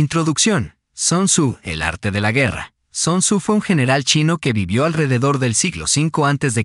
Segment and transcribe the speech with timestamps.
[0.00, 0.76] Introducción.
[0.94, 2.72] Sun Tzu, el arte de la guerra.
[2.92, 6.64] Sun Tzu fue un general chino que vivió alrededor del siglo V a.C.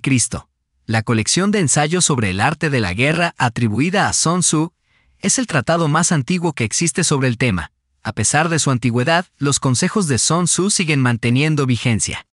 [0.86, 4.72] La colección de ensayos sobre el arte de la guerra atribuida a Sun Tzu
[5.18, 7.72] es el tratado más antiguo que existe sobre el tema.
[8.04, 12.28] A pesar de su antigüedad, los consejos de Sun Tzu siguen manteniendo vigencia.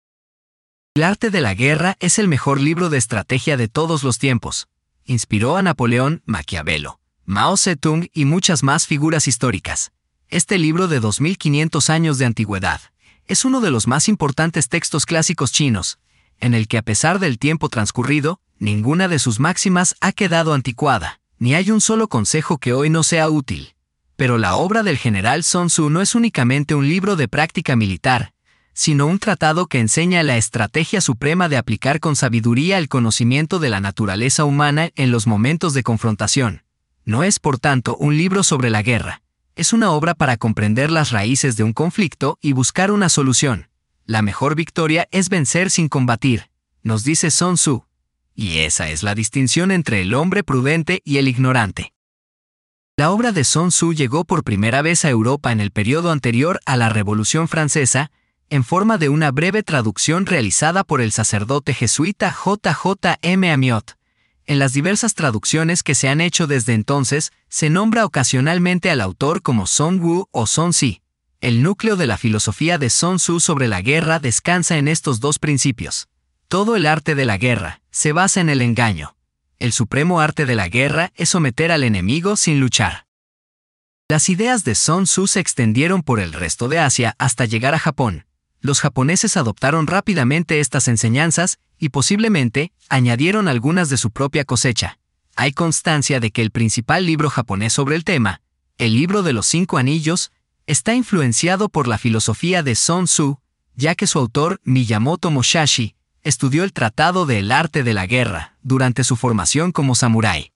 [0.92, 4.68] El arte de la guerra es el mejor libro de estrategia de todos los tiempos.
[5.06, 9.92] Inspiró a Napoleón, Maquiavelo, Mao Zedong y muchas más figuras históricas.
[10.30, 12.80] Este libro de 2500 años de antigüedad
[13.26, 15.98] es uno de los más importantes textos clásicos chinos,
[16.38, 21.18] en el que a pesar del tiempo transcurrido, ninguna de sus máximas ha quedado anticuada,
[21.40, 23.74] ni hay un solo consejo que hoy no sea útil.
[24.14, 28.32] Pero la obra del general Sun Tzu no es únicamente un libro de práctica militar,
[28.72, 33.70] sino un tratado que enseña la estrategia suprema de aplicar con sabiduría el conocimiento de
[33.70, 36.62] la naturaleza humana en los momentos de confrontación.
[37.04, 39.22] No es, por tanto, un libro sobre la guerra,
[39.60, 43.68] es una obra para comprender las raíces de un conflicto y buscar una solución.
[44.06, 46.50] La mejor victoria es vencer sin combatir,
[46.82, 47.84] nos dice Sun Tzu.
[48.34, 51.92] Y esa es la distinción entre el hombre prudente y el ignorante.
[52.96, 56.58] La obra de Sun Tzu llegó por primera vez a Europa en el periodo anterior
[56.64, 58.10] a la Revolución Francesa,
[58.48, 62.72] en forma de una breve traducción realizada por el sacerdote jesuita J.
[62.72, 63.18] J.
[63.20, 63.52] M.
[63.52, 63.99] Amiot.
[64.50, 69.42] En las diversas traducciones que se han hecho desde entonces, se nombra ocasionalmente al autor
[69.42, 71.02] como Sun Wu o Sun Si.
[71.40, 75.38] El núcleo de la filosofía de Sun Tzu sobre la guerra descansa en estos dos
[75.38, 76.08] principios.
[76.48, 79.14] Todo el arte de la guerra se basa en el engaño.
[79.60, 83.06] El supremo arte de la guerra es someter al enemigo sin luchar.
[84.08, 87.78] Las ideas de Sun Tzu se extendieron por el resto de Asia hasta llegar a
[87.78, 88.24] Japón.
[88.60, 94.98] Los japoneses adoptaron rápidamente estas enseñanzas y posiblemente añadieron algunas de su propia cosecha.
[95.34, 98.42] Hay constancia de que el principal libro japonés sobre el tema,
[98.76, 100.32] el libro de los cinco anillos,
[100.66, 103.40] está influenciado por la filosofía de Sun Tzu,
[103.74, 109.04] ya que su autor, Miyamoto Musashi, estudió el Tratado del Arte de la Guerra durante
[109.04, 110.52] su formación como samurái.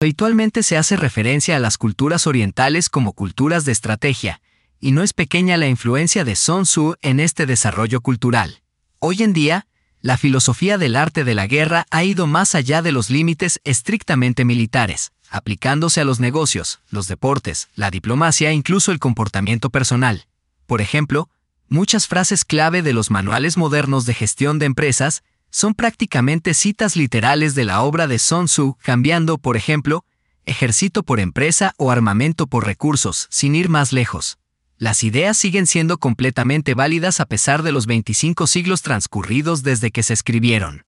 [0.00, 4.40] Habitualmente se hace referencia a las culturas orientales como culturas de estrategia,
[4.84, 8.60] y no es pequeña la influencia de Sun Tzu en este desarrollo cultural.
[8.98, 9.66] Hoy en día,
[10.02, 14.44] la filosofía del arte de la guerra ha ido más allá de los límites estrictamente
[14.44, 20.26] militares, aplicándose a los negocios, los deportes, la diplomacia e incluso el comportamiento personal.
[20.66, 21.30] Por ejemplo,
[21.70, 27.54] muchas frases clave de los manuales modernos de gestión de empresas son prácticamente citas literales
[27.54, 30.04] de la obra de Sun Tzu, cambiando, por ejemplo,
[30.44, 34.36] ejército por empresa o armamento por recursos, sin ir más lejos.
[34.76, 40.02] Las ideas siguen siendo completamente válidas a pesar de los 25 siglos transcurridos desde que
[40.02, 40.82] se escribieron.